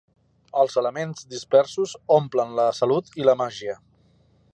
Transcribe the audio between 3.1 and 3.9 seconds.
i la màgia.